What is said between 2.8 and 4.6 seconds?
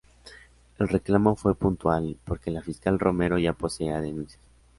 Romero ya poseía denuncias.